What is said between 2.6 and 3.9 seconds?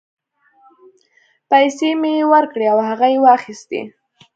او هغه یې واخیستې.